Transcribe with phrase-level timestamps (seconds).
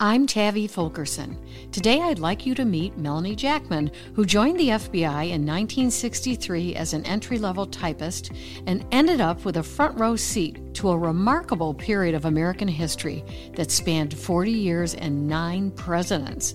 [0.00, 1.36] I'm Tavi Fulkerson.
[1.72, 6.92] Today I'd like you to meet Melanie Jackman, who joined the FBI in 1963 as
[6.92, 8.30] an entry level typist
[8.68, 13.24] and ended up with a front row seat to a remarkable period of American history
[13.56, 16.52] that spanned 40 years and nine presidents.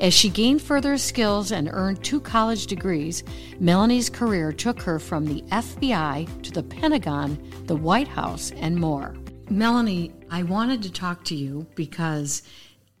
[0.00, 3.24] As she gained further skills and earned two college degrees,
[3.60, 7.36] Melanie's career took her from the FBI to the Pentagon,
[7.66, 9.14] the White House, and more.
[9.50, 12.42] Melanie, I wanted to talk to you because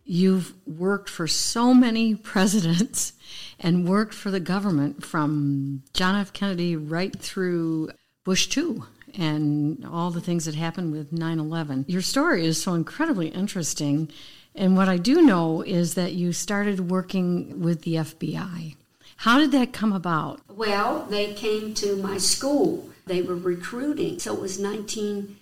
[0.08, 3.12] You've worked for so many presidents
[3.58, 6.32] and worked for the government from John F.
[6.32, 7.90] Kennedy right through
[8.24, 8.84] Bush 2
[9.18, 11.86] and all the things that happened with 9 11.
[11.88, 14.08] Your story is so incredibly interesting.
[14.54, 18.76] And what I do know is that you started working with the FBI.
[19.16, 20.40] How did that come about?
[20.48, 22.90] Well, they came to my school.
[23.06, 24.18] They were recruiting.
[24.18, 25.34] So it was 19-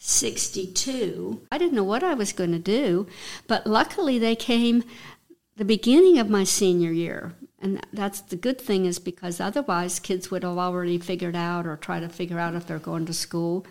[0.00, 1.42] 62.
[1.52, 3.06] I didn't know what I was going to do,
[3.46, 4.82] but luckily they came
[5.56, 7.34] the beginning of my senior year.
[7.60, 11.76] And that's the good thing is because otherwise kids would have already figured out or
[11.76, 13.66] try to figure out if they're going to school.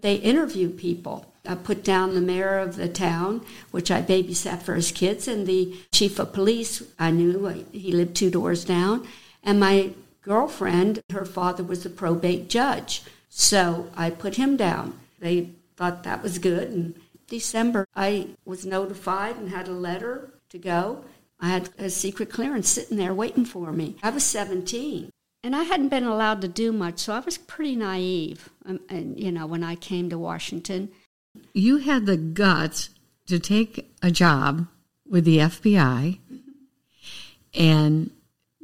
[0.00, 1.32] They interview people.
[1.46, 5.46] I put down the mayor of the town, which I babysat for his kids, and
[5.46, 6.82] the chief of police.
[6.98, 9.06] I knew uh, he lived two doors down.
[9.44, 9.92] And my
[10.22, 13.02] girlfriend, her father was a probate judge.
[13.28, 14.98] So I put him down.
[15.20, 16.70] They thought that was good.
[16.70, 16.94] And
[17.28, 21.04] December, I was notified and had a letter to go.
[21.38, 23.94] I had a secret clearance sitting there waiting for me.
[24.02, 25.10] I was 17.
[25.44, 28.50] And I hadn't been allowed to do much, so I was pretty naive.
[28.66, 30.90] Um, and, you know, when I came to Washington,
[31.54, 32.90] you had the guts
[33.28, 34.66] to take a job
[35.08, 36.18] with the FBI
[37.54, 38.10] and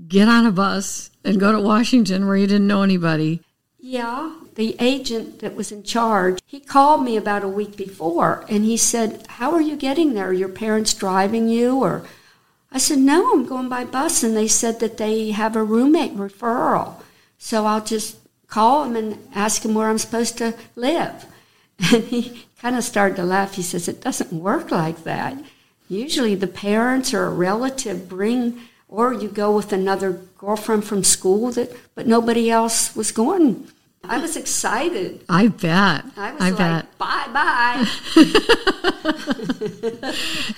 [0.08, 3.40] get on a bus and go to Washington where you didn't know anybody.
[3.78, 8.64] Yeah, the agent that was in charge, he called me about a week before and
[8.64, 10.28] he said, How are you getting there?
[10.28, 11.78] Are your parents driving you?
[11.78, 12.04] Or
[12.70, 14.22] I said, No, I'm going by bus.
[14.22, 17.00] And they said that they have a roommate referral.
[17.38, 21.26] So I'll just call him and ask him where I'm supposed to live.
[21.92, 23.56] And he kind of started to laugh.
[23.56, 25.36] He says, It doesn't work like that.
[25.88, 31.50] Usually the parents or a relative bring, or you go with another girlfriend from school
[31.52, 33.68] that, but nobody else was going
[34.08, 35.24] I was excited.
[35.28, 36.04] I bet.
[36.16, 36.98] I was I like, bet.
[36.98, 37.86] bye bye.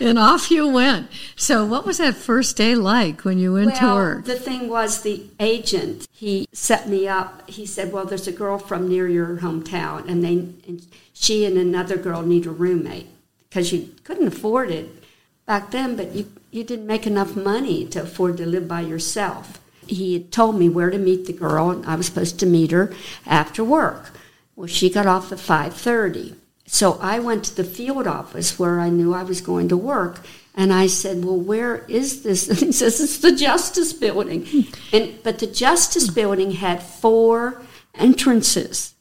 [0.06, 1.10] and off you went.
[1.36, 4.24] So, what was that first day like when you went well, to work?
[4.24, 7.48] The thing was, the agent, he set me up.
[7.48, 10.34] He said, Well, there's a girl from near your hometown, and, they,
[10.66, 13.08] and she and another girl need a roommate
[13.48, 14.88] because you couldn't afford it
[15.46, 19.60] back then, but you, you didn't make enough money to afford to live by yourself
[19.86, 22.70] he had told me where to meet the girl, and I was supposed to meet
[22.70, 22.92] her
[23.26, 24.12] after work.
[24.54, 26.34] Well, she got off at 5:30.
[26.66, 30.20] So I went to the field office where I knew I was going to work,
[30.54, 35.14] and I said, "Well, where is this?" And he says, "It's the Justice Building." And
[35.22, 37.62] but the Justice Building had four
[37.94, 38.94] entrances.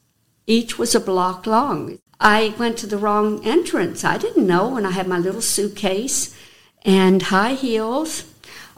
[0.46, 1.98] Each was a block long.
[2.20, 4.04] I went to the wrong entrance.
[4.04, 6.34] I didn't know, and I had my little suitcase
[6.82, 8.24] and high heels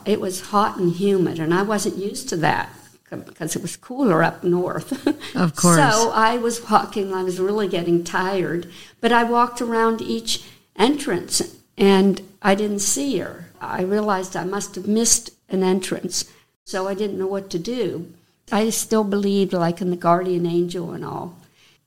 [0.08, 2.70] it was hot and humid, and I wasn't used to that
[3.10, 5.06] because it was cooler up north.
[5.34, 5.76] Of course.
[5.76, 8.69] so I was walking, I was really getting tired,
[9.00, 10.42] but I walked around each
[10.74, 13.50] entrance and I didn't see her.
[13.60, 16.25] I realized I must have missed an entrance,
[16.64, 18.12] so I didn't know what to do.
[18.50, 21.36] I still believed like in the guardian angel and all.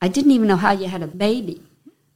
[0.01, 1.61] I didn't even know how you had a baby.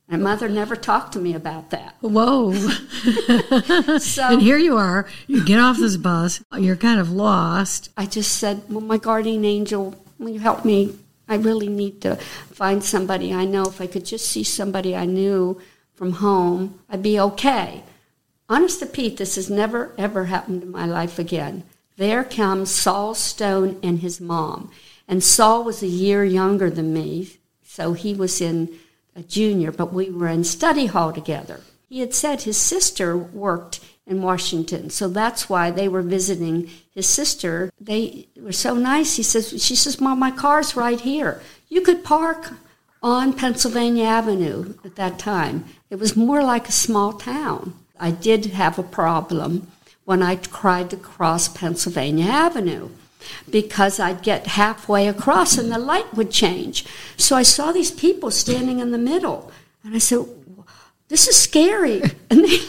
[0.07, 1.95] My mother never talked to me about that.
[2.01, 2.53] Whoa.
[3.99, 5.07] so, and here you are.
[5.25, 6.43] You get off this bus.
[6.55, 7.89] You're kind of lost.
[7.97, 10.95] I just said, Well, my guardian angel, will you help me?
[11.27, 13.63] I really need to find somebody I know.
[13.63, 15.59] If I could just see somebody I knew
[15.95, 17.81] from home, I'd be okay.
[18.47, 21.63] Honest to Pete, this has never, ever happened in my life again.
[21.97, 24.69] There comes Saul Stone and his mom.
[25.07, 28.77] And Saul was a year younger than me, so he was in
[29.15, 31.61] a junior, but we were in study hall together.
[31.87, 37.07] He had said his sister worked in Washington, so that's why they were visiting his
[37.07, 37.71] sister.
[37.79, 39.15] They were so nice.
[39.15, 41.41] He says, she says, Mom, my car's right here.
[41.69, 42.53] You could park
[43.01, 45.65] on Pennsylvania Avenue at that time.
[45.89, 47.73] It was more like a small town.
[47.99, 49.67] I did have a problem
[50.03, 52.89] when I tried to cross Pennsylvania Avenue
[53.49, 56.85] because I'd get halfway across and the light would change.
[57.17, 59.51] So I saw these people standing in the middle,
[59.83, 60.25] and I said,
[61.07, 62.01] This is scary.
[62.29, 62.59] And they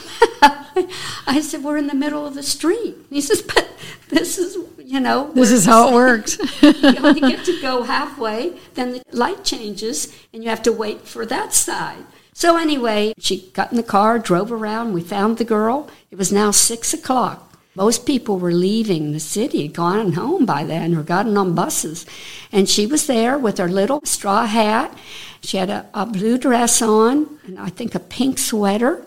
[0.43, 0.79] laughed.
[1.27, 2.97] I said, We're in the middle of the street.
[3.11, 3.69] he says, But
[4.09, 5.33] this is, you know.
[5.33, 6.39] This is how it works.
[6.63, 11.03] you only get to go halfway, then the light changes, and you have to wait
[11.03, 12.05] for that side.
[12.37, 14.93] So anyway, she got in the car, drove around.
[14.93, 15.89] We found the girl.
[16.11, 17.46] It was now six o'clock.
[17.77, 22.07] Most people were leaving the city, gone home by then, or gotten on buses.
[22.51, 24.97] And she was there with her little straw hat.
[25.43, 29.05] She had a, a blue dress on, and I think a pink sweater,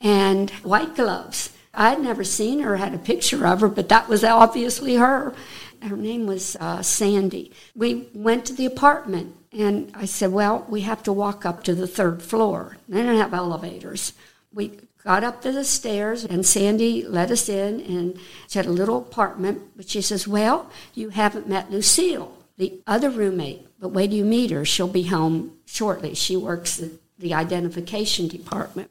[0.00, 1.50] and white gloves.
[1.74, 5.34] I'd never seen her, had a picture of her, but that was obviously her.
[5.82, 7.52] Her name was uh, Sandy.
[7.74, 11.74] We went to the apartment, and I said, Well, we have to walk up to
[11.74, 12.78] the third floor.
[12.88, 14.14] They don't have elevators.
[14.54, 14.72] We
[15.06, 18.18] got up to the stairs, and Sandy let us in, and
[18.48, 19.62] she had a little apartment.
[19.76, 23.68] But she says, Well, you haven't met Lucille, the other roommate.
[23.78, 24.64] But wait till you meet her.
[24.64, 26.14] She'll be home shortly.
[26.14, 28.90] She works the, the identification department.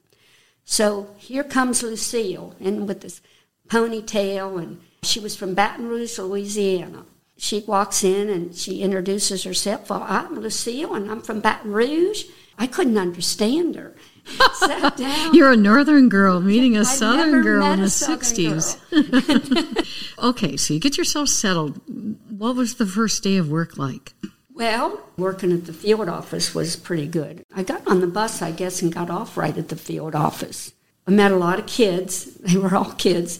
[0.64, 3.20] So here comes Lucille, and with this
[3.68, 7.04] ponytail, and she was from Baton Rouge, Louisiana.
[7.38, 9.90] She walks in and she introduces herself.
[9.90, 12.24] Well, I'm Lucille, and I'm from Baton Rouge.
[12.58, 13.94] I couldn't understand her.
[14.26, 15.34] Sat down.
[15.34, 18.78] You're a northern girl meeting a I've southern girl in the 60s.
[20.24, 21.80] okay, so you get yourself settled.
[22.30, 24.14] What was the first day of work like?
[24.54, 27.46] Well, working at the field office was pretty good.
[27.54, 30.74] I got on the bus, I guess, and got off right at the field office.
[31.08, 32.38] I met a lot of kids.
[32.46, 33.40] They were all kids.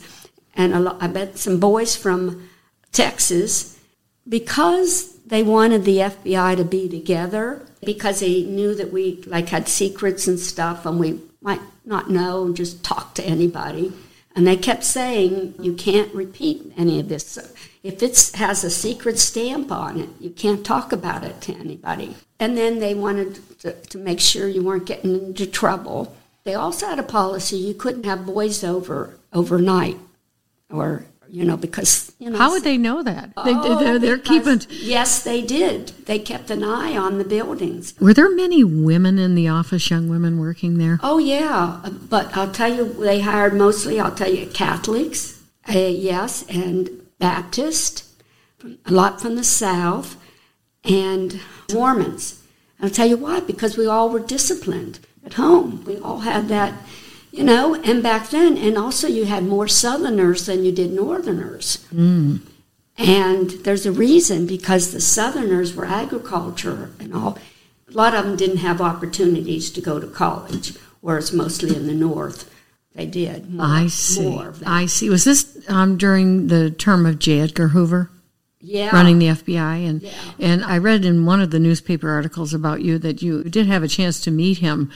[0.56, 2.50] And I met some boys from
[2.92, 3.75] Texas
[4.28, 9.68] because they wanted the FBI to be together because they knew that we like had
[9.68, 13.94] secrets and stuff and we might not know and just talk to anybody.
[14.36, 17.38] And they kept saying, you can't repeat any of this.
[17.84, 22.16] If it has a secret stamp on it, you can't talk about it to anybody.
[22.40, 26.14] And then they wanted to, to make sure you weren't getting into trouble.
[26.44, 29.98] They also had a policy you couldn't have boys over overnight
[30.70, 33.30] or you know because you know How would they know that?
[33.44, 34.62] They, Oh, they're, they're keeping.
[34.70, 39.36] yes they did they kept an eye on the buildings Were there many women in
[39.36, 41.00] the office, young women working there?
[41.02, 44.00] Oh yeah, but I'll tell you, they hired mostly.
[44.00, 46.90] I'll tell you, Catholics, uh, yes, and
[47.20, 48.06] Baptist,
[48.86, 50.18] a lot from the South,
[50.84, 51.40] and
[51.74, 52.42] Mormons.
[52.82, 55.84] I'll tell you why, because we all were disciplined at home.
[55.86, 56.74] We all had that,
[57.36, 57.76] you know.
[57.76, 61.86] And back then, and also you had more Southerners than you did Northerners.
[62.98, 67.38] And there's a reason because the Southerners were agriculture and all.
[67.90, 71.94] A lot of them didn't have opportunities to go to college, whereas mostly in the
[71.94, 72.50] North
[72.94, 73.54] they did.
[73.54, 74.30] More, I see.
[74.30, 74.70] More of that.
[74.70, 75.10] I see.
[75.10, 77.42] Was this um, during the term of J.
[77.42, 78.10] Edgar Hoover?
[78.66, 78.90] Yeah.
[78.92, 80.12] running the FBI, and Yeah.
[80.40, 83.84] and I read in one of the newspaper articles about you that you did have
[83.84, 84.92] a chance to meet him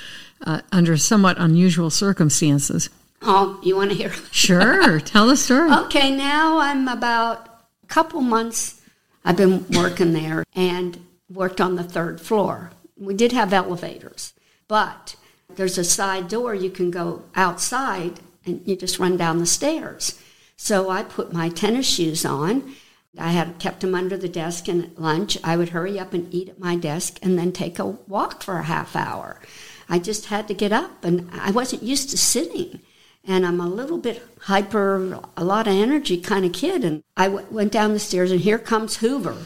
[0.45, 2.89] uh, under somewhat unusual circumstances.
[3.21, 4.11] Oh, you want to hear?
[4.31, 5.71] Sure, tell the story.
[5.71, 7.45] Okay, now I'm about
[7.83, 8.81] a couple months.
[9.25, 12.71] I've been working there and worked on the third floor.
[12.97, 14.33] We did have elevators,
[14.67, 15.15] but
[15.55, 20.19] there's a side door you can go outside and you just run down the stairs.
[20.55, 22.75] So I put my tennis shoes on.
[23.17, 26.33] I had kept them under the desk, and at lunch I would hurry up and
[26.33, 29.41] eat at my desk and then take a walk for a half hour.
[29.87, 32.81] I just had to get up, and I wasn't used to sitting
[33.29, 36.83] and I'm a little bit hyper, a lot of energy kind of kid.
[36.83, 39.37] And I w- went down the stairs, and here comes Hoover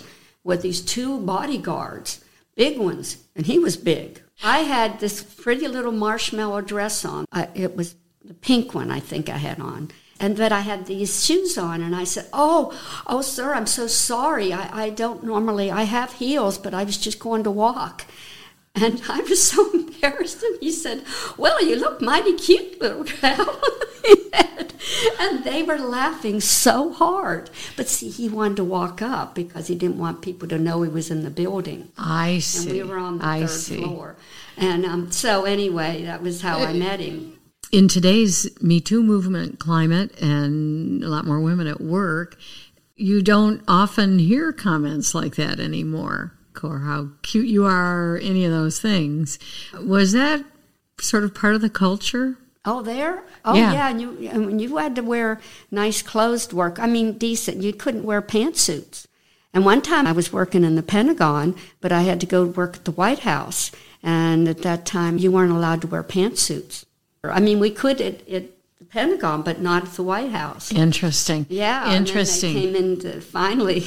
[0.44, 2.24] with these two bodyguards,
[2.56, 4.22] big ones, and he was big.
[4.44, 7.26] I had this pretty little marshmallow dress on.
[7.32, 9.92] I, it was the pink one, I think I had on.
[10.24, 12.72] And that I had these shoes on, and I said, "Oh,
[13.06, 14.54] oh, sir, I'm so sorry.
[14.54, 15.70] I, I don't normally.
[15.70, 18.06] I have heels, but I was just going to walk."
[18.76, 20.42] And I was so embarrassed.
[20.44, 21.04] And he said,
[21.38, 23.62] Well, you look mighty cute, little gal.
[25.20, 27.50] and they were laughing so hard.
[27.78, 30.90] But see, he wanted to walk up because he didn't want people to know he
[30.90, 31.92] was in the building.
[31.98, 32.70] I see.
[32.70, 33.78] And we were on the I third see.
[33.78, 34.16] floor.
[34.58, 37.40] And um, so, anyway, that was how I met him.
[37.74, 42.38] In today's Me Too movement climate and a lot more women at work,
[42.96, 48.46] you don't often hear comments like that anymore, or how cute you are, or any
[48.46, 49.40] of those things.
[49.84, 50.46] Was that
[51.02, 52.38] sort of part of the culture?
[52.64, 53.24] Oh, there?
[53.44, 53.74] Oh, Yeah.
[53.74, 53.90] yeah.
[53.90, 56.78] and you and you had to wear nice clothes to work.
[56.78, 57.64] I mean, decent.
[57.64, 59.08] You couldn't wear pantsuits.
[59.52, 62.76] And one time I was working in the Pentagon, but I had to go work
[62.76, 63.72] at the White House.
[64.04, 66.86] And at that time, you weren't allowed to wear pantsuits.
[67.32, 68.46] I mean, we could at, at
[68.80, 70.72] the Pentagon, but not at the White House.
[70.72, 71.46] Interesting.
[71.50, 71.84] Yeah.
[71.84, 72.54] and then they Interesting.
[72.54, 73.86] came in to finally.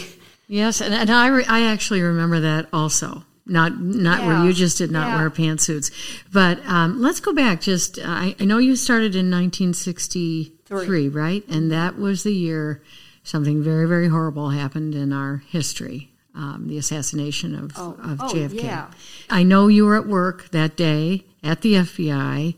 [0.49, 3.25] Yes, and, and I, re, I actually remember that also.
[3.49, 5.17] Not not where you just did not yeah.
[5.19, 5.93] wear pantsuits,
[6.33, 7.61] but um, let's go back.
[7.61, 11.45] Just I, I know you started in 1963, right?
[11.49, 12.83] And that was the year
[13.23, 16.11] something very very horrible happened in our history.
[16.37, 18.63] Um, the assassination of, of oh, JFK.
[18.63, 18.91] yeah.
[19.31, 22.57] I know you were at work that day at the FBI,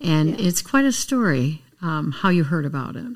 [0.00, 0.46] and yeah.
[0.48, 3.06] it's quite a story um, how you heard about it.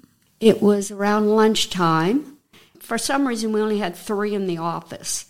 [0.41, 2.39] It was around lunchtime.
[2.79, 5.27] For some reason, we only had three in the office.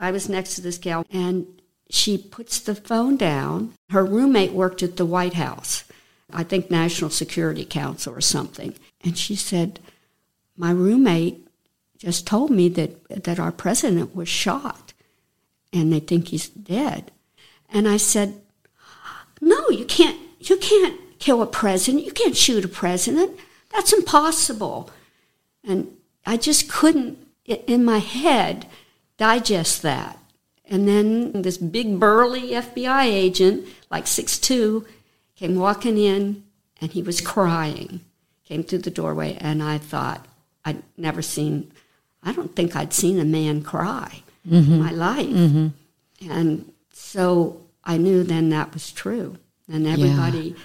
[0.00, 1.60] I was next to this gal, and
[1.90, 3.74] she puts the phone down.
[3.90, 5.84] Her roommate worked at the White House,
[6.32, 8.74] I think National Security Council or something.
[9.02, 9.80] And she said,
[10.56, 11.47] My roommate
[11.98, 14.92] just told me that, that our president was shot
[15.72, 17.10] and they think he's dead.
[17.68, 18.40] And I said,
[19.40, 22.04] No, you can't you can't kill a president.
[22.04, 23.38] You can't shoot a president.
[23.74, 24.90] That's impossible.
[25.64, 28.66] And I just couldn't in my head
[29.16, 30.18] digest that.
[30.64, 34.86] And then this big burly FBI agent, like six two,
[35.34, 36.44] came walking in
[36.80, 38.00] and he was crying.
[38.44, 40.26] Came through the doorway and I thought
[40.64, 41.70] I'd never seen
[42.22, 44.72] I don't think I'd seen a man cry mm-hmm.
[44.72, 45.26] in my life.
[45.26, 46.30] Mm-hmm.
[46.30, 49.38] And so I knew then that was true.
[49.70, 50.62] And everybody yeah.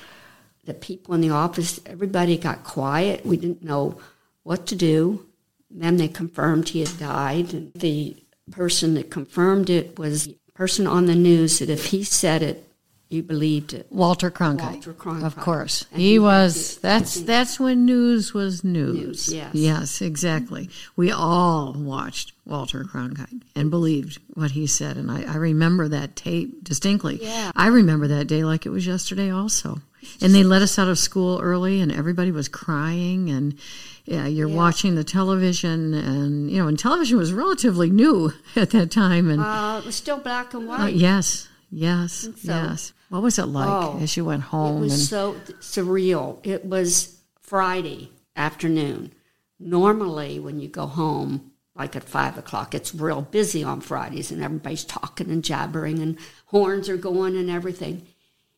[0.65, 3.25] the people in the office, everybody got quiet.
[3.25, 4.00] We didn't know
[4.43, 5.25] what to do.
[5.69, 8.17] Then they confirmed he had died and the
[8.51, 12.69] person that confirmed it was the person on the news that if he said it,
[13.13, 13.88] you believed it.
[13.89, 14.74] Walter Cronkite.
[14.74, 15.24] Walter Cronkite.
[15.24, 15.86] Of course.
[15.93, 18.96] he, he was that's that's when news was news.
[18.96, 19.51] news yes.
[19.53, 20.70] Yes, exactly.
[20.96, 24.98] We all watched Walter Cronkite and believed what he said.
[24.98, 27.20] And I, I remember that tape distinctly.
[27.22, 27.51] Yeah.
[27.55, 29.82] I remember that day like it was yesterday also.
[30.22, 33.58] And they let us out of school early and everybody was crying and
[34.05, 34.55] yeah, you're yeah.
[34.55, 39.41] watching the television, and you know, and television was relatively new at that time, and
[39.41, 40.82] uh, it was still black and uh, white.
[40.82, 42.93] Uh, yes, yes, so, yes.
[43.13, 44.77] What was it like oh, as you went home?
[44.77, 46.39] It was and, so surreal.
[46.43, 49.13] It was Friday afternoon.
[49.60, 54.43] Normally, when you go home, like at five o'clock, it's real busy on Fridays, and
[54.43, 56.17] everybody's talking and jabbering, and
[56.48, 58.08] horns are going and everything.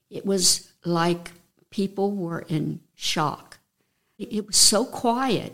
[0.10, 1.32] It was like
[1.70, 3.56] people were in shock
[4.18, 5.54] it was so quiet.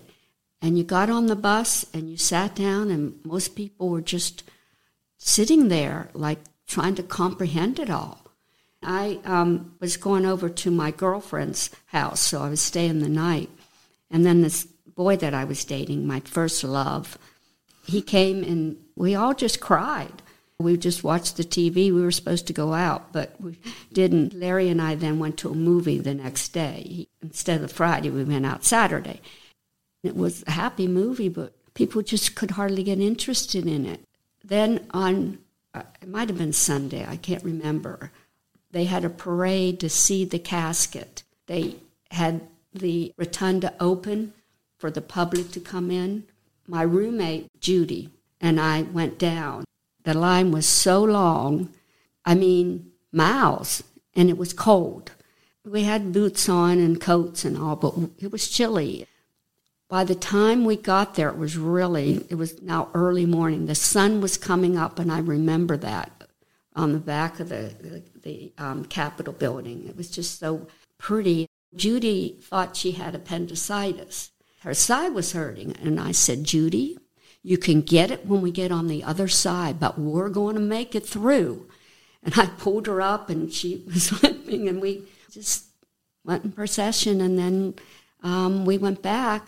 [0.61, 4.43] And you got on the bus and you sat down, and most people were just
[5.17, 8.20] sitting there, like trying to comprehend it all.
[8.83, 13.49] I um, was going over to my girlfriend's house, so I was staying the night.
[14.09, 17.17] And then this boy that I was dating, my first love,
[17.85, 20.21] he came and we all just cried.
[20.59, 21.91] We just watched the TV.
[21.91, 23.57] We were supposed to go out, but we
[23.91, 24.33] didn't.
[24.33, 27.07] Larry and I then went to a movie the next day.
[27.21, 29.21] Instead of Friday, we went out Saturday.
[30.03, 34.01] It was a happy movie, but people just could hardly get interested in it.
[34.43, 35.39] Then on,
[35.73, 38.11] uh, it might have been Sunday, I can't remember,
[38.71, 41.23] they had a parade to see the casket.
[41.47, 41.75] They
[42.11, 42.41] had
[42.73, 44.33] the rotunda open
[44.77, 46.23] for the public to come in.
[46.67, 48.09] My roommate, Judy,
[48.39, 49.65] and I went down
[50.03, 51.69] the line was so long,
[52.25, 53.83] I mean, miles,
[54.15, 55.11] and it was cold.
[55.65, 59.05] We had boots on and coats and all, but it was chilly.
[59.87, 63.65] By the time we got there, it was really, it was now early morning.
[63.65, 66.20] The sun was coming up, and I remember that
[66.75, 69.87] on the back of the, the, the um, Capitol building.
[69.87, 71.47] It was just so pretty.
[71.75, 74.31] Judy thought she had appendicitis.
[74.61, 76.97] Her side was hurting, and I said, Judy,
[77.43, 80.61] you can get it when we get on the other side, but we're going to
[80.61, 81.67] make it through.
[82.23, 85.65] And I pulled her up, and she was limping, and we just
[86.23, 87.21] went in procession.
[87.21, 87.75] And then
[88.21, 89.47] um, we went back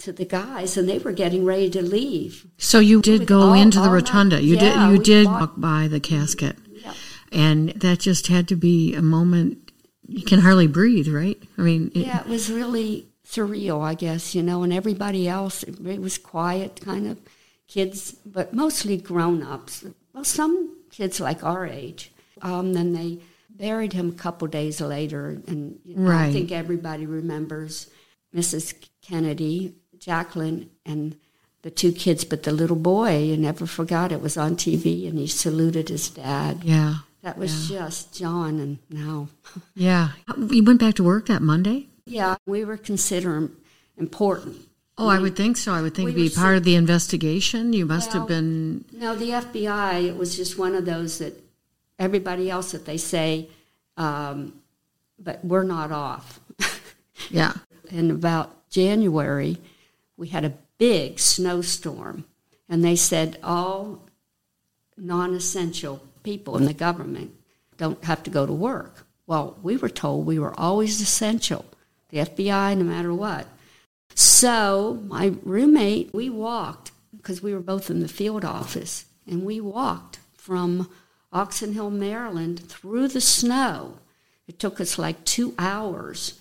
[0.00, 2.46] to the guys, and they were getting ready to leave.
[2.58, 4.42] So you did go all, into the rotunda.
[4.42, 4.92] You yeah, did.
[4.92, 6.94] You did walk by the casket, yeah.
[7.30, 9.72] and that just had to be a moment.
[10.06, 11.40] You can hardly breathe, right?
[11.56, 15.62] I mean, it, yeah, it was really surreal, I guess, you know, and everybody else,
[15.62, 17.20] it was quiet, kind of
[17.68, 19.84] kids, but mostly grown ups.
[20.12, 22.12] Well, some kids like our age.
[22.42, 26.26] Um, then they buried him a couple days later, and you know, right.
[26.26, 27.88] I think everybody remembers
[28.34, 28.74] Mrs.
[29.02, 31.16] Kennedy, Jacqueline, and
[31.62, 35.18] the two kids, but the little boy, you never forgot it was on TV, and
[35.18, 36.64] he saluted his dad.
[36.64, 36.94] Yeah.
[37.22, 37.84] That was yeah.
[37.84, 39.28] just John, and now.
[39.74, 40.10] yeah.
[40.38, 41.88] You went back to work that Monday?
[42.06, 43.50] Yeah, we were considered
[43.96, 44.66] important.
[44.96, 45.72] Oh, I would think so.
[45.72, 47.72] I would think we be part of the investigation.
[47.72, 48.84] You must well, have been.
[48.92, 50.04] No, the FBI.
[50.04, 51.42] It was just one of those that
[51.98, 53.48] everybody else that they say,
[53.96, 54.60] um,
[55.18, 56.40] but we're not off.
[57.30, 57.54] yeah.
[57.90, 59.56] In about January,
[60.20, 62.26] we had a big snowstorm,
[62.68, 64.06] and they said all
[64.98, 67.32] non-essential people in the government
[67.78, 69.06] don't have to go to work.
[69.26, 71.64] Well, we were told we were always essential
[72.10, 73.46] the FBI, no matter what.
[74.14, 79.58] So my roommate, we walked because we were both in the field office, and we
[79.58, 80.90] walked from
[81.32, 84.00] Oxon Hill, Maryland, through the snow
[84.50, 86.39] It took us like two hours,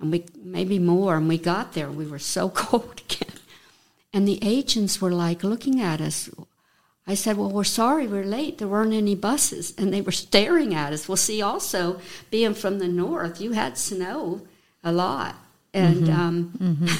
[0.00, 1.16] and we maybe more.
[1.16, 1.90] And we got there.
[1.90, 3.36] We were so cold again,
[4.12, 6.30] and the agents were like looking at us.
[7.06, 8.58] I said, "Well, we're sorry, we're late.
[8.58, 11.08] There weren't any buses," and they were staring at us.
[11.08, 14.42] Well, see, also being from the north, you had snow
[14.82, 15.34] a lot,
[15.74, 16.20] and Mm-hmm.
[16.20, 16.86] um,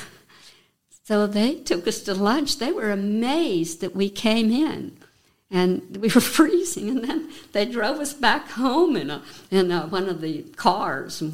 [1.05, 2.59] so they took us to lunch.
[2.59, 4.97] They were amazed that we came in,
[5.51, 6.89] and we were freezing.
[6.89, 11.23] And then they drove us back home in a in a, one of the cars,
[11.23, 11.33] a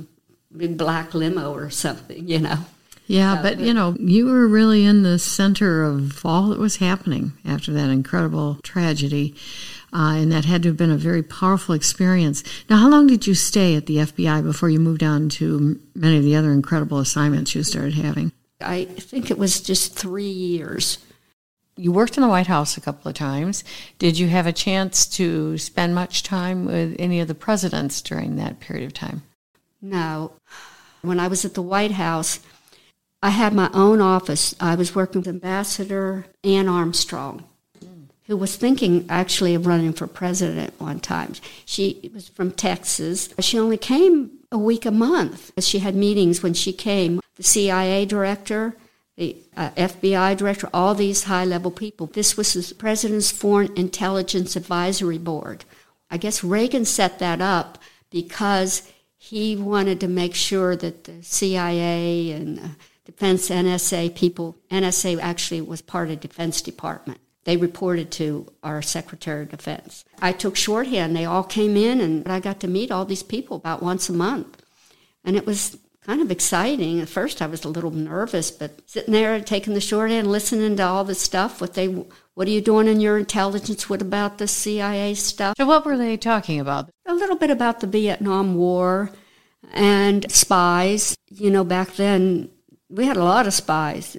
[0.54, 2.58] big black limo or something, you know.
[3.06, 6.58] Yeah, Yeah, but but- you know, you were really in the center of all that
[6.58, 9.34] was happening after that incredible tragedy.
[9.92, 12.42] Uh, and that had to have been a very powerful experience.
[12.68, 16.18] Now, how long did you stay at the FBI before you moved on to many
[16.18, 18.32] of the other incredible assignments you started having?
[18.60, 20.98] I think it was just three years.
[21.76, 23.62] You worked in the White House a couple of times.
[23.98, 28.36] Did you have a chance to spend much time with any of the presidents during
[28.36, 29.22] that period of time?
[29.90, 30.32] No.
[31.02, 32.40] When I was at the White House,
[33.22, 34.54] I had my own office.
[34.60, 37.44] I was working with Ambassador Anne Armstrong,
[38.24, 41.34] who was thinking actually of running for president one time.
[41.64, 43.32] She was from Texas.
[43.38, 45.52] She only came a week a month.
[45.62, 47.20] She had meetings when she came.
[47.36, 48.76] The CIA director,
[49.16, 52.06] the uh, FBI director, all these high level people.
[52.06, 55.64] This was the President's Foreign Intelligence Advisory Board.
[56.10, 57.78] I guess Reagan set that up
[58.10, 62.68] because he wanted to make sure that the CIA and uh,
[63.04, 67.20] Defense NSA people, NSA actually was part of Defense Department.
[67.44, 70.04] They reported to our Secretary of Defense.
[70.20, 71.14] I took shorthand.
[71.14, 74.12] They all came in, and I got to meet all these people about once a
[74.12, 74.60] month.
[75.24, 77.00] And it was kind of exciting.
[77.00, 80.82] At first, I was a little nervous, but sitting there taking the shorthand, listening to
[80.82, 81.60] all the stuff.
[81.60, 82.04] What they,
[82.36, 83.88] what are you doing in your intelligence?
[83.88, 85.54] What about the CIA stuff?
[85.56, 86.90] So, what were they talking about?
[87.06, 89.10] a little bit about the Vietnam War
[89.72, 91.16] and spies.
[91.30, 92.50] You know, back then
[92.90, 94.18] we had a lot of spies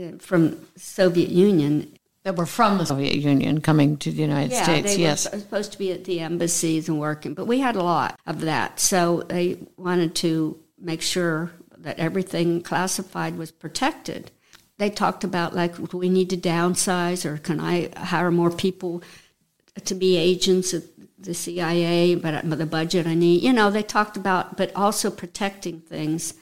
[0.00, 1.92] uh, from Soviet Union.
[2.22, 5.30] That were from the Soviet Union coming to the United States, they yes.
[5.32, 8.40] were supposed to be at the embassies and working, but we had a lot of
[8.40, 8.80] that.
[8.80, 14.32] So they wanted to make sure that everything classified was protected.
[14.78, 19.02] They talked about like, do we need to downsize, or can I hire more people
[19.84, 20.82] to be agents at
[21.18, 22.14] the CIA?
[22.14, 25.80] But uh, with the budget I need, you know, they talked about, but also protecting
[25.80, 26.34] things,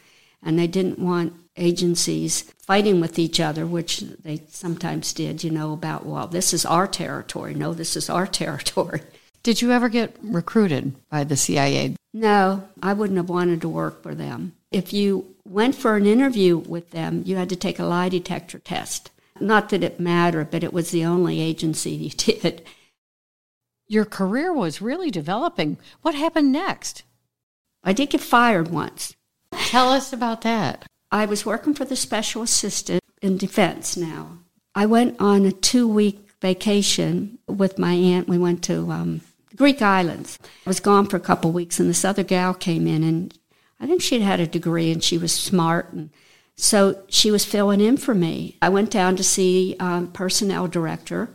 [0.43, 5.45] and they didn't want agencies fighting with each other, which they sometimes did.
[5.45, 7.55] You know, about well, this is our territory.
[7.55, 9.03] No, this is our territory.
[9.45, 11.97] Did you ever get recruited by the CIA?
[12.15, 14.55] No, I wouldn't have wanted to work for them.
[14.75, 18.59] If you went for an interview with them, you had to take a lie detector
[18.59, 19.13] test.
[19.39, 22.67] Not that it mattered, but it was the only agency you did.
[23.87, 25.79] Your career was really developing.
[26.03, 27.05] What happened next?
[27.85, 29.15] I did get fired once.
[29.53, 30.87] Tell us about that.
[31.13, 34.39] I was working for the special assistant in defense now.
[34.75, 38.27] I went on a two week vacation with my aunt.
[38.27, 39.21] We went to um,
[39.55, 40.41] Greek islands.
[40.67, 43.39] I was gone for a couple weeks, and this other gal came in, and
[43.85, 45.93] I think she'd had a degree and she was smart.
[45.93, 46.09] And
[46.57, 48.57] so she was filling in for me.
[48.63, 51.29] I went down to see um, personnel director.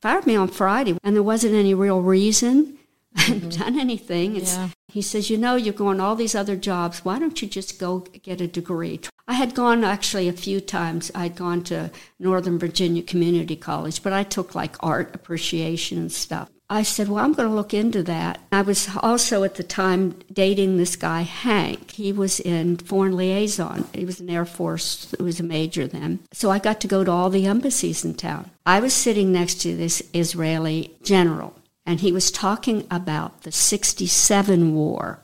[0.00, 2.78] Fired me on Friday, and there wasn't any real reason.
[3.16, 4.36] I hadn't done anything.
[4.36, 4.68] It's, Yeah.
[4.86, 7.04] He says, You know, you're going all these other jobs.
[7.04, 9.00] Why don't you just go get a degree?
[9.26, 11.10] I had gone actually a few times.
[11.16, 11.90] I'd gone to
[12.20, 16.48] Northern Virginia Community College, but I took like art appreciation and stuff.
[16.72, 18.40] I said, Well, I'm going to look into that.
[18.50, 21.90] I was also at the time dating this guy, Hank.
[21.90, 23.84] He was in foreign liaison.
[23.92, 26.20] He was in Air Force, he was a major then.
[26.32, 28.50] So I got to go to all the embassies in town.
[28.64, 31.54] I was sitting next to this Israeli general
[31.84, 35.20] and he was talking about the 67 war.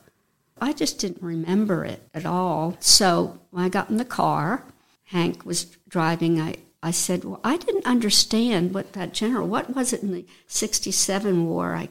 [0.61, 2.77] I just didn't remember it at all.
[2.81, 4.65] So when I got in the car,
[5.05, 6.41] Hank was driving.
[6.41, 10.25] I, I said, Well, I didn't understand what that general, what was it in the
[10.47, 11.75] 67 war?
[11.75, 11.89] I,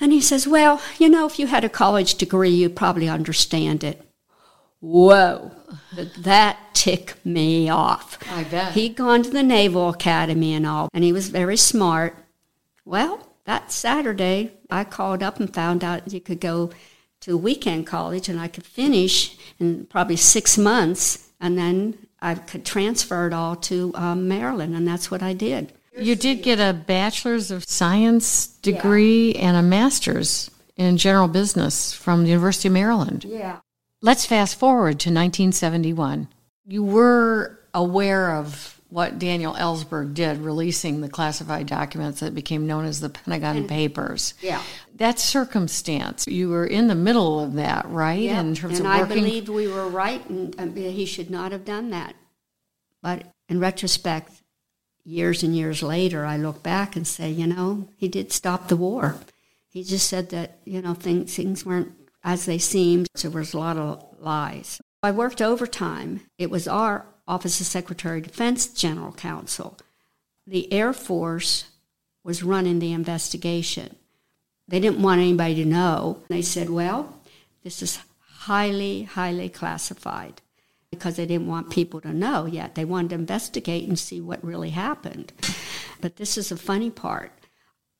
[0.00, 3.84] and he says, Well, you know, if you had a college degree, you'd probably understand
[3.84, 4.06] it.
[4.80, 5.52] Whoa,
[6.18, 8.18] that ticked me off.
[8.28, 8.72] I bet.
[8.72, 12.16] He'd gone to the Naval Academy and all, and he was very smart.
[12.84, 16.70] Well, that Saturday, I called up and found out you could go
[17.20, 22.64] to weekend college and I could finish in probably six months, and then I could
[22.64, 25.72] transfer it all to um, Maryland, and that's what I did.
[25.98, 32.22] You did get a bachelor's of science degree and a master's in general business from
[32.22, 33.24] the University of Maryland.
[33.24, 33.58] Yeah.
[34.00, 36.28] Let's fast forward to 1971.
[36.66, 42.84] You were aware of what Daniel Ellsberg did, releasing the classified documents that became known
[42.84, 44.34] as the Pentagon Papers.
[44.42, 44.62] Yeah.
[45.02, 48.20] That circumstance, you were in the middle of that, right?
[48.20, 48.38] Yeah.
[48.38, 49.24] In terms and of I working.
[49.24, 52.14] believed we were right, and uh, he should not have done that.
[53.02, 54.30] But in retrospect,
[55.02, 58.76] years and years later, I look back and say, you know, he did stop the
[58.76, 59.16] war.
[59.68, 61.90] He just said that, you know, things, things weren't
[62.22, 63.08] as they seemed.
[63.20, 64.80] There was a lot of lies.
[65.02, 66.20] I worked overtime.
[66.38, 69.78] It was our Office of Secretary of Defense General Counsel.
[70.46, 71.64] The Air Force
[72.22, 73.96] was running the investigation.
[74.72, 76.22] They didn't want anybody to know.
[76.28, 77.20] They said, well,
[77.62, 77.98] this is
[78.38, 80.40] highly, highly classified
[80.90, 82.74] because they didn't want people to know yet.
[82.74, 85.34] They wanted to investigate and see what really happened.
[86.00, 87.32] But this is the funny part.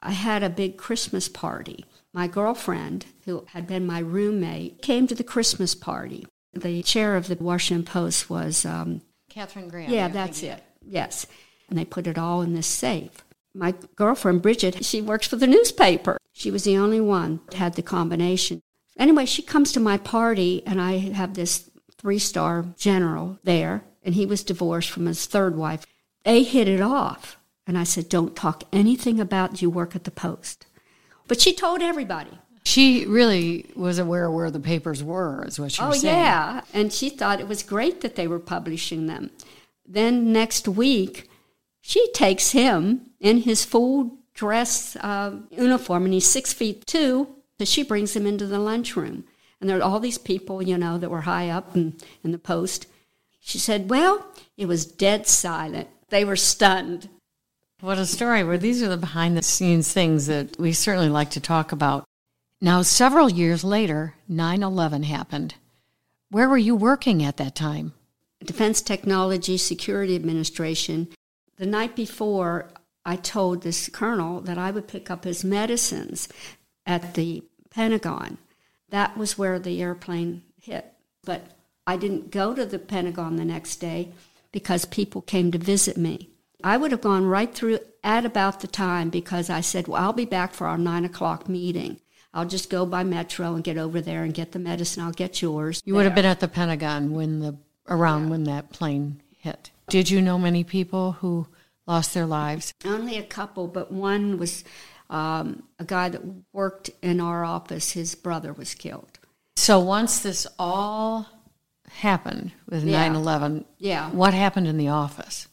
[0.01, 1.85] I had a big Christmas party.
[2.15, 6.27] My girlfriend, who had been my roommate, came to the Christmas party.
[6.55, 9.91] The chair of the Washington Post was, um, Katharine Graham.
[9.91, 10.63] yeah, that's it.
[10.81, 11.27] Yes.
[11.69, 13.25] And they put it all in this safe.
[13.55, 16.17] My girlfriend, Bridget, she works for the newspaper.
[16.33, 18.63] She was the only one that had the combination.
[18.99, 24.15] Anyway, she comes to my party, and I have this three star general there, and
[24.15, 25.85] he was divorced from his third wife.
[26.25, 27.37] They hit it off.
[27.67, 30.67] And I said, Don't talk anything about you work at the Post.
[31.29, 32.39] But she told everybody.
[32.65, 36.15] She really was aware where the papers were, is what you're Oh, saying.
[36.15, 36.61] yeah.
[36.73, 39.31] And she thought it was great that they were publishing them.
[39.87, 41.29] Then next week,
[41.83, 47.29] she takes him in his full dress uh, uniform, and he's six feet two.
[47.59, 49.25] So she brings him into the lunchroom.
[49.61, 52.39] And there are all these people, you know, that were high up in, in the
[52.39, 52.87] post.
[53.41, 55.89] She said, Well, it was dead silent.
[56.09, 57.09] They were stunned.
[57.81, 58.45] What a story.
[58.45, 62.05] Well, these are the behind the scenes things that we certainly like to talk about.
[62.61, 65.57] Now, several years later, 9 11 happened.
[66.31, 67.93] Where were you working at that time?
[68.45, 71.09] Defense Technology Security Administration.
[71.63, 72.71] The night before,
[73.07, 76.29] I told this colonel that I would pick up his medicines
[76.87, 78.39] at the Pentagon.
[78.89, 80.93] That was where the airplane hit.
[81.23, 81.53] But
[81.87, 84.09] I didn't go to the Pentagon the next day
[84.51, 86.31] because people came to visit me.
[86.65, 90.13] I would have gone right through at about the time because I said, Well, I'll
[90.13, 92.01] be back for our nine o'clock meeting.
[92.35, 95.05] I'll just go by Metro and get over there and get the medicine.
[95.05, 95.81] I'll get yours.
[95.85, 97.57] You would have been at the Pentagon when the
[97.89, 99.71] around when that plane hit.
[99.89, 101.49] Did you know many people who
[101.87, 102.73] lost their lives?
[102.85, 104.63] Only a couple, but one was
[105.11, 107.91] um, a guy that worked in our office.
[107.93, 109.19] His brother was killed.
[109.57, 111.27] So once this all
[111.91, 113.09] happened with Yeah.
[113.09, 114.11] 9 11, Yeah.
[114.11, 115.49] what happened in the office?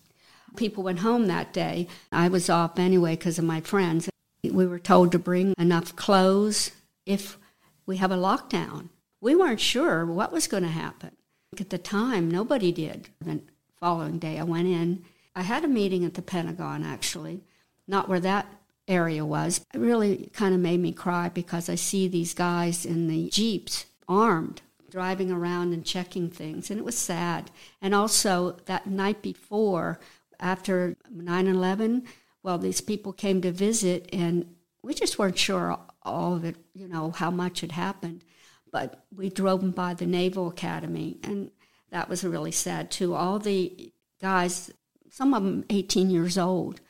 [0.55, 1.87] People went home that day.
[2.11, 4.07] I was off anyway because of my friends.
[4.43, 6.71] We were told to bring enough clothes
[7.05, 7.37] if
[7.85, 8.89] we have a lockdown.
[9.19, 11.11] We weren't sure what was going to happen.
[11.59, 13.09] At the time, nobody did.
[13.19, 13.41] The
[13.79, 15.03] following day, I went in.
[15.35, 17.41] I had a meeting at the Pentagon, actually,
[17.87, 18.47] not where that
[18.87, 19.65] area was.
[19.73, 23.85] It really kind of made me cry because I see these guys in the Jeeps
[24.07, 27.51] armed driving around and checking things, and it was sad.
[27.81, 29.99] And also, that night before,
[30.39, 32.03] after 9 11,
[32.41, 36.87] well, these people came to visit, and we just weren't sure all of it, you
[36.87, 38.23] know, how much had happened.
[38.71, 41.51] But we drove them by the Naval Academy, and
[41.91, 43.15] that was really sad too.
[43.15, 44.71] All the guys,
[45.09, 46.81] some of them 18 years old,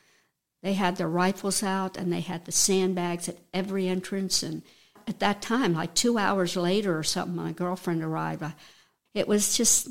[0.62, 4.44] they had their rifles out and they had the sandbags at every entrance.
[4.44, 4.62] And
[5.08, 8.44] at that time, like two hours later or something, my girlfriend arrived.
[9.14, 9.90] It was just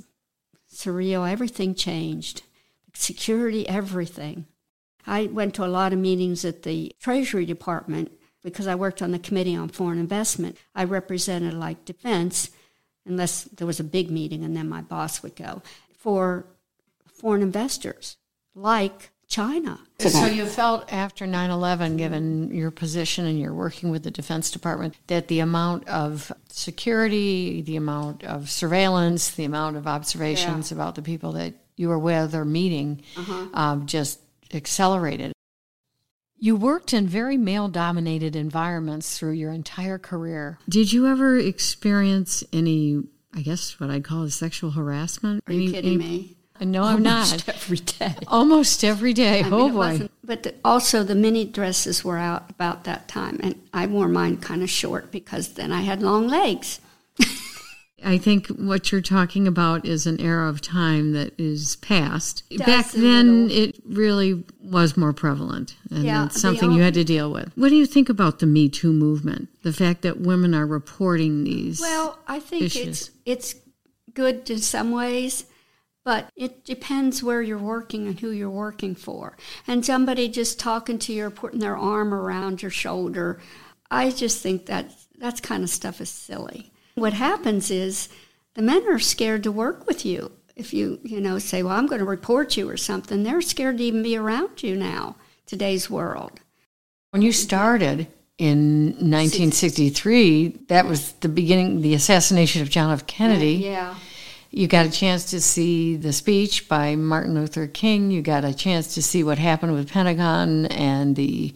[0.72, 1.30] surreal.
[1.30, 2.42] Everything changed
[2.94, 4.46] security, everything.
[5.06, 9.12] I went to a lot of meetings at the Treasury Department because I worked on
[9.12, 10.56] the Committee on Foreign Investment.
[10.74, 12.50] I represented like defense,
[13.08, 15.62] unless there was a big meeting and then my boss would go,
[15.96, 16.46] for
[17.06, 18.16] foreign investors
[18.54, 19.80] like China.
[19.98, 24.94] So you felt after 9/11 given your position and you're working with the defense department
[25.08, 31.02] that the amount of security, the amount of surveillance, the amount of observations about the
[31.02, 33.02] people that you were with or meeting
[33.54, 34.20] um, just
[34.54, 35.32] accelerated.
[36.40, 40.58] You worked in very male dominated environments through your entire career.
[40.68, 43.02] Did you ever experience any,
[43.34, 45.42] I guess, what I'd call a sexual harassment?
[45.48, 46.34] Are you Any- kidding any- me?
[46.60, 47.54] No, I'm Almost not.
[47.54, 48.16] every day.
[48.26, 49.44] Almost every day.
[49.44, 50.08] I oh it boy.
[50.24, 54.38] But the, also, the mini dresses were out about that time, and I wore mine
[54.38, 56.80] kind of short because then I had long legs.
[58.04, 62.44] I think what you're talking about is an era of time that is past.
[62.58, 67.32] Back then, it really was more prevalent, and Yeah, it's something you had to deal
[67.32, 67.50] with.
[67.56, 69.48] What do you think about the Me Too movement?
[69.62, 71.80] The fact that women are reporting these.
[71.80, 73.10] Well, I think issues.
[73.26, 73.54] it's it's
[74.14, 75.46] good in some ways,
[76.04, 79.36] but it depends where you're working and who you're working for.
[79.66, 83.40] And somebody just talking to you or putting their arm around your shoulder,
[83.90, 86.72] I just think that that's kind of stuff is silly.
[86.98, 88.08] What happens is
[88.54, 90.32] the men are scared to work with you.
[90.56, 93.78] If you, you know, say, well, I'm going to report you or something, they're scared
[93.78, 96.40] to even be around you now, today's world.
[97.10, 98.08] When you started
[98.38, 103.06] in 1963, that was the beginning, the assassination of John F.
[103.06, 103.54] Kennedy.
[103.54, 103.94] Yeah.
[104.50, 108.10] You got a chance to see the speech by Martin Luther King.
[108.10, 111.54] You got a chance to see what happened with Pentagon and the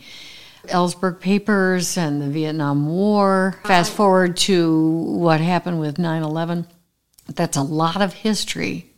[0.68, 3.60] Ellsberg Papers and the Vietnam War.
[3.64, 6.66] Fast forward to what happened with 9 11.
[7.28, 8.92] That's a lot of history